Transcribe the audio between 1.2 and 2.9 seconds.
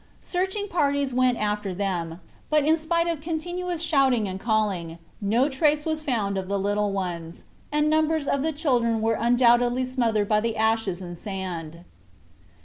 after them, but in